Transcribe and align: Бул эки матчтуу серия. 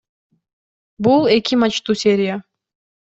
Бул 1.07 1.29
эки 1.35 1.59
матчтуу 1.65 1.97
серия. 2.05 2.39